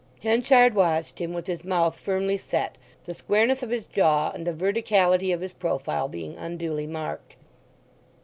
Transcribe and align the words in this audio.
Henchard 0.23 0.73
watched 0.73 1.19
him 1.19 1.31
with 1.31 1.45
his 1.45 1.63
mouth 1.63 1.99
firmly 1.99 2.35
set, 2.35 2.75
the 3.05 3.13
squareness 3.13 3.61
of 3.61 3.69
his 3.69 3.83
jaw 3.85 4.31
and 4.31 4.47
the 4.47 4.51
verticality 4.51 5.31
of 5.31 5.41
his 5.41 5.53
profile 5.53 6.07
being 6.07 6.37
unduly 6.37 6.87
marked. 6.87 7.35